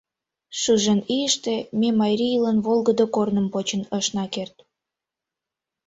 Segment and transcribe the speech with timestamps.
[0.59, 4.55] Шужен ийыште ме марийлан волгыдо корным почын ышна керт.